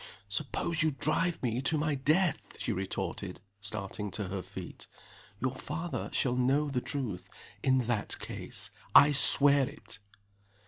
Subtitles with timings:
[0.29, 4.87] "Suppose you drive me to my death?" she retorted, starting to her feet.
[5.39, 7.29] "Your father shall know the truth,
[7.61, 9.99] in that case I swear it!"